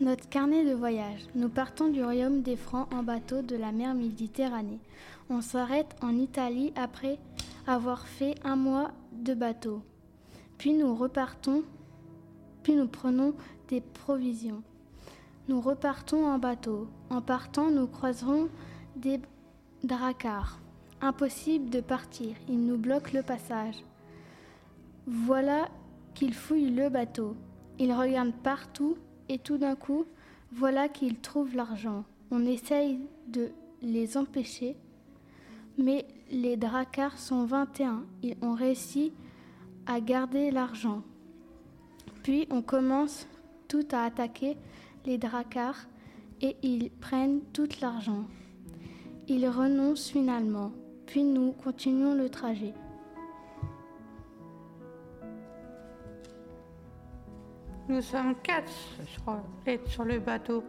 Notre 0.00 0.30
carnet 0.30 0.64
de 0.64 0.72
voyage. 0.72 1.26
Nous 1.34 1.50
partons 1.50 1.88
du 1.88 2.02
royaume 2.02 2.40
des 2.40 2.56
Francs 2.56 2.88
en 2.90 3.02
bateau 3.02 3.42
de 3.42 3.54
la 3.54 3.70
mer 3.70 3.92
Méditerranée. 3.92 4.78
On 5.28 5.42
s'arrête 5.42 5.94
en 6.00 6.16
Italie 6.16 6.72
après 6.74 7.18
avoir 7.66 8.06
fait 8.06 8.34
un 8.42 8.56
mois 8.56 8.92
de 9.12 9.34
bateau. 9.34 9.82
Puis 10.56 10.72
nous 10.72 10.94
repartons, 10.94 11.64
puis 12.62 12.76
nous 12.76 12.86
prenons 12.86 13.34
des 13.68 13.82
provisions. 13.82 14.62
Nous 15.48 15.60
repartons 15.60 16.24
en 16.24 16.38
bateau. 16.38 16.88
En 17.10 17.20
partant, 17.20 17.70
nous 17.70 17.86
croiserons 17.86 18.48
des 18.96 19.20
dracars. 19.84 20.60
Impossible 21.02 21.68
de 21.68 21.80
partir, 21.82 22.36
ils 22.48 22.64
nous 22.64 22.78
bloquent 22.78 23.12
le 23.12 23.22
passage. 23.22 23.84
Voilà 25.06 25.68
qu'ils 26.14 26.32
fouillent 26.32 26.74
le 26.74 26.88
bateau. 26.88 27.36
Ils 27.78 27.92
regardent 27.92 28.32
partout 28.42 28.96
et 29.30 29.38
tout 29.38 29.58
d'un 29.58 29.76
coup, 29.76 30.06
voilà 30.52 30.88
qu'ils 30.88 31.20
trouvent 31.20 31.54
l'argent. 31.54 32.04
On 32.32 32.44
essaye 32.44 32.98
de 33.28 33.50
les 33.80 34.16
empêcher, 34.16 34.74
mais 35.78 36.04
les 36.32 36.56
dracars 36.56 37.16
sont 37.16 37.44
21. 37.44 38.02
Ils 38.24 38.36
ont 38.42 38.54
réussi 38.54 39.12
à 39.86 40.00
garder 40.00 40.50
l'argent. 40.50 41.02
Puis 42.24 42.48
on 42.50 42.60
commence 42.60 43.28
tout 43.68 43.86
à 43.92 44.02
attaquer 44.02 44.56
les 45.06 45.16
dracars 45.16 45.86
et 46.42 46.56
ils 46.64 46.90
prennent 46.90 47.40
tout 47.52 47.68
l'argent. 47.80 48.24
Ils 49.28 49.46
renoncent 49.46 50.10
finalement, 50.10 50.72
puis 51.06 51.22
nous 51.22 51.52
continuons 51.52 52.14
le 52.14 52.28
trajet. 52.28 52.74
Nous 57.90 58.02
sommes 58.02 58.36
quatre 58.36 58.70
sur 59.86 60.04
le 60.04 60.20
bateau. 60.20 60.62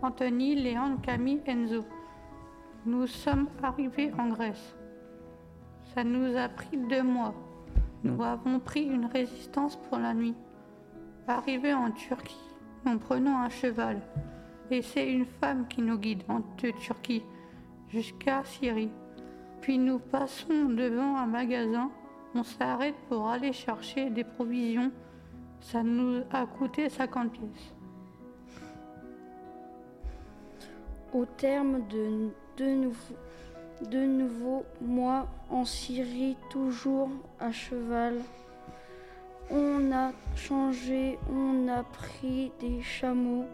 Anthony, 0.00 0.54
Léon, 0.54 0.98
Camille, 0.98 1.42
Enzo. 1.44 1.84
Nous 2.86 3.08
sommes 3.08 3.48
arrivés 3.60 4.12
en 4.16 4.28
Grèce. 4.28 4.76
Ça 5.92 6.04
nous 6.04 6.36
a 6.36 6.48
pris 6.48 6.76
deux 6.88 7.02
mois. 7.02 7.34
Nous 8.04 8.22
avons 8.22 8.60
pris 8.60 8.84
une 8.84 9.06
résistance 9.06 9.74
pour 9.74 9.98
la 9.98 10.14
nuit. 10.14 10.36
Arrivés 11.26 11.74
en 11.74 11.90
Turquie, 11.90 12.54
nous 12.86 12.96
prenons 13.00 13.36
un 13.36 13.48
cheval. 13.48 14.00
Et 14.70 14.80
c'est 14.80 15.12
une 15.12 15.26
femme 15.26 15.66
qui 15.66 15.82
nous 15.82 15.98
guide 15.98 16.22
en 16.28 16.42
Turquie 16.56 17.24
jusqu'à 17.88 18.44
Syrie. 18.44 18.92
Puis 19.62 19.78
nous 19.78 19.98
passons 19.98 20.66
devant 20.66 21.16
un 21.16 21.26
magasin. 21.26 21.90
On 22.36 22.44
s'arrête 22.44 22.94
pour 23.08 23.28
aller 23.28 23.52
chercher 23.52 24.10
des 24.10 24.22
provisions. 24.22 24.92
Ça 25.60 25.82
nous 25.82 26.22
a 26.32 26.46
coûté 26.46 26.88
50 26.88 27.32
pièces. 27.32 27.74
Au 31.12 31.24
terme 31.24 31.80
de 31.88 32.64
nouveaux, 32.64 33.16
de 33.90 33.98
nouveaux 33.98 34.64
mois 34.80 35.26
en 35.50 35.64
Syrie, 35.64 36.36
toujours 36.50 37.10
à 37.38 37.50
cheval, 37.52 38.20
on 39.50 39.92
a 39.92 40.12
changé, 40.36 41.18
on 41.32 41.68
a 41.68 41.82
pris 41.82 42.52
des 42.60 42.82
chameaux, 42.82 43.46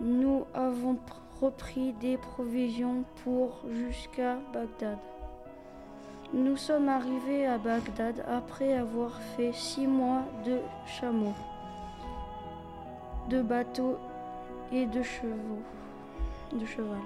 nous 0.00 0.46
avons 0.54 0.98
repris 1.40 1.92
des 1.94 2.16
provisions 2.16 3.04
pour 3.22 3.62
jusqu'à 3.70 4.36
Bagdad. 4.52 4.98
Nous 6.32 6.56
sommes 6.56 6.88
arrivés 6.88 7.46
à 7.46 7.56
Bagdad 7.56 8.24
après 8.28 8.76
avoir 8.76 9.12
fait 9.36 9.52
six 9.52 9.86
mois 9.86 10.24
de 10.44 10.58
chameaux, 10.84 11.34
de 13.28 13.42
bateaux 13.42 13.96
et 14.72 14.86
de 14.86 15.02
chevaux, 15.02 15.62
de 16.52 16.66
cheval. 16.66 16.98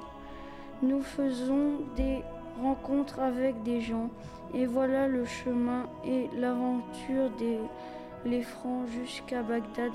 Nous 0.82 1.02
faisons 1.02 1.80
des 1.96 2.22
rencontres 2.62 3.20
avec 3.20 3.62
des 3.62 3.82
gens 3.82 4.08
et 4.54 4.64
voilà 4.64 5.06
le 5.06 5.26
chemin 5.26 5.84
et 6.04 6.30
l'aventure 6.34 7.30
des 7.38 7.58
les 8.24 8.42
francs 8.42 8.86
jusqu'à 8.88 9.42
Bagdad 9.42 9.92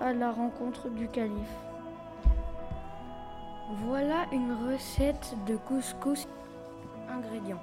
à 0.00 0.12
la 0.12 0.30
rencontre 0.30 0.88
du 0.88 1.08
calife. 1.08 1.58
Voilà 3.86 4.26
une 4.32 4.52
recette 4.68 5.34
de 5.46 5.56
couscous. 5.56 6.26
Ingrédients 7.08 7.60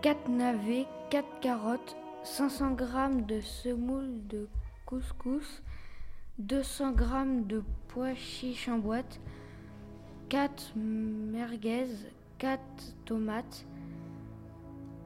4 0.00 0.28
navets, 0.28 0.86
4 1.10 1.26
carottes, 1.40 1.96
500 2.22 2.76
g 2.78 3.22
de 3.26 3.40
semoule 3.40 4.26
de 4.28 4.48
couscous, 4.86 5.62
200 6.38 6.96
g 6.96 7.44
de 7.46 7.64
pois 7.88 8.14
chiches 8.14 8.68
en 8.68 8.78
boîte, 8.78 9.20
4 10.28 10.72
merguez, 10.76 11.88
4 12.38 12.60
tomates, 13.06 13.66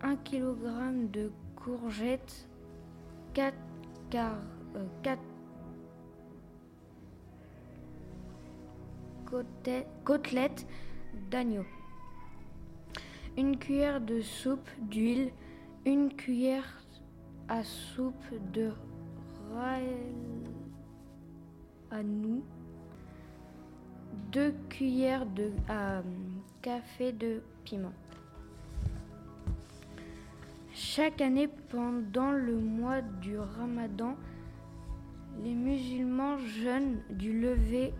1 0.03 0.17
kg 0.17 1.11
de 1.11 1.33
courgettes, 1.57 2.47
4, 3.33 3.57
car, 4.11 4.37
4 5.03 5.19
côtelettes 10.05 10.67
d'agneau, 11.31 11.65
une 13.37 13.57
cuillère 13.57 14.01
de 14.01 14.21
soupe 14.21 14.69
d'huile, 14.79 15.31
une 15.87 16.13
cuillère 16.15 16.83
à 17.49 17.65
soupe 17.65 18.15
de 18.53 18.73
à 21.91 22.03
nous, 22.03 22.43
deux 24.31 24.55
cuillères 24.71 25.27
de 25.27 25.51
café 26.63 27.13
de 27.13 27.43
piment. 27.65 27.93
Chaque 30.73 31.21
année, 31.21 31.49
pendant 31.69 32.33
le 32.33 32.57
mois 32.57 33.03
du 33.03 33.39
ramadan, 33.39 34.17
les 35.43 35.55
musulmans 35.55 36.39
jeûnent 36.39 37.03
du 37.11 37.39
lever 37.39 37.93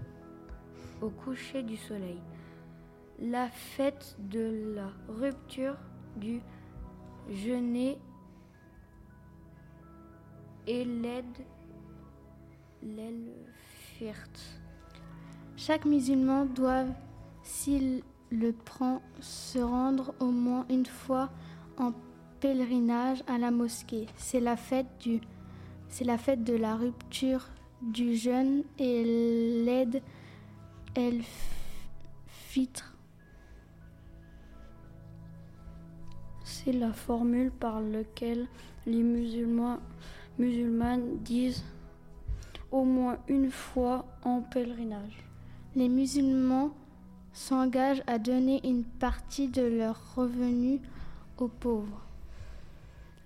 au 1.03 1.11
coucher 1.11 1.63
du 1.63 1.77
soleil. 1.77 2.19
La 3.23 3.49
fête 3.49 4.17
de 4.19 4.75
la 4.75 4.91
rupture 5.09 5.77
du 6.17 6.43
jeûner 7.31 7.97
et 10.67 10.85
l'aide 10.85 11.47
l'elfirt. 12.83 14.61
Chaque 15.57 15.85
musulman 15.85 16.47
doit, 16.47 16.87
s'il 17.45 18.03
le 18.31 18.53
prend, 18.53 19.01
se 19.21 19.61
rendre 19.61 20.15
au 20.19 20.33
moins 20.33 20.67
une 20.69 20.87
fois 20.87 21.31
en 21.79 21.93
pèlerinage 22.41 23.23
à 23.29 23.39
la 23.39 23.53
mosquée. 23.53 24.09
C'est 24.17 24.41
la 24.41 24.57
fête 24.57 24.99
de 25.07 26.57
la 26.57 26.75
rupture 26.75 27.49
du 27.83 28.17
jeûne 28.17 28.65
et 28.81 29.05
l'aide 29.65 30.03
el 30.97 31.23
C'est 36.65 36.73
la 36.73 36.93
formule 36.93 37.51
par 37.51 37.81
laquelle 37.81 38.47
les 38.87 39.03
musulmans 39.03 39.81
musulmanes 40.39 41.19
disent 41.19 41.65
au 42.71 42.85
moins 42.85 43.19
une 43.27 43.51
fois 43.51 44.07
en 44.23 44.43
pèlerinage. 44.43 45.25
Les 45.75 45.89
musulmans 45.89 46.71
s'engagent 47.33 48.05
à 48.07 48.21
donner 48.21 48.61
une 48.63 48.85
partie 48.85 49.49
de 49.49 49.63
leurs 49.63 50.15
revenus 50.15 50.81
aux 51.37 51.49
pauvres. 51.49 52.07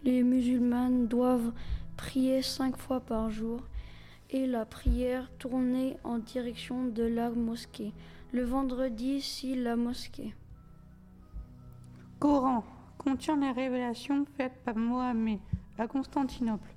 Les 0.02 0.22
musulmans 0.22 0.88
doivent 0.88 1.52
prier 1.99 2.40
cinq 2.40 2.78
fois 2.78 3.00
par 3.00 3.28
jour 3.28 3.60
et 4.31 4.46
la 4.46 4.64
prière 4.64 5.31
tourner 5.38 5.99
en 6.05 6.19
direction 6.19 6.87
de 6.87 7.02
la 7.02 7.28
mosquée. 7.28 7.93
Le 8.32 8.44
vendredi, 8.44 9.20
si 9.20 9.55
la 9.55 9.76
mosquée. 9.76 10.34
Coran 12.19 12.64
contient 13.06 13.37
les 13.37 13.53
révélations 13.53 14.25
faites 14.37 14.61
par 14.64 14.75
Mohammed 14.75 15.38
à 15.79 15.87
Constantinople. 15.87 16.75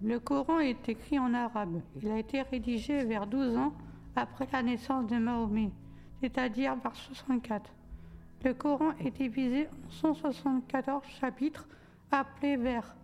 Le 0.00 0.20
Coran 0.20 0.60
est 0.60 0.88
écrit 0.88 1.18
en 1.18 1.34
arabe. 1.34 1.80
Il 2.00 2.08
a 2.08 2.20
été 2.20 2.40
rédigé 2.42 3.02
vers 3.02 3.26
12 3.26 3.56
ans 3.56 3.72
après 4.14 4.46
la 4.52 4.62
naissance 4.62 5.08
de 5.08 5.16
Mahomet, 5.16 5.72
c'est-à-dire 6.20 6.76
vers 6.76 6.94
64. 6.94 7.68
Le 8.44 8.54
Coran 8.54 8.92
est 9.00 9.10
divisé 9.10 9.66
en 9.66 9.90
174 9.90 11.04
chapitres 11.20 11.66
appelé 12.12 12.56
vers. 12.56 12.94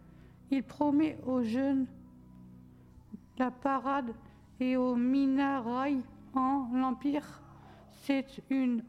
Il 0.52 0.62
promet 0.62 1.18
aux 1.26 1.42
jeunes 1.42 1.86
la 3.38 3.50
parade 3.50 4.14
et 4.60 4.76
au 4.76 4.94
minarail 4.94 6.00
en 6.32 6.68
l'Empire. 6.72 7.42
C'est 8.04 8.40
une 8.50 8.84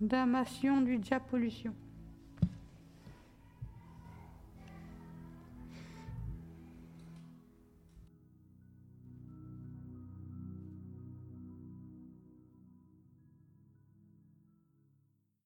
endamation 0.00 0.80
du 0.80 0.98
diapollution. 0.98 1.72